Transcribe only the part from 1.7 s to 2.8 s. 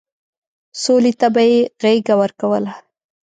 غېږه ورکوله.